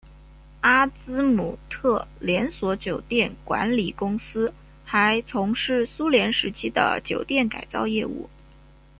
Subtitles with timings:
[0.61, 4.51] 阿兹姆特连锁酒店管理公司
[4.83, 8.27] 还从事苏联时期的酒店改造业务。